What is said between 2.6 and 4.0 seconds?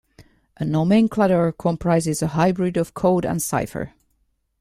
of code and cipher.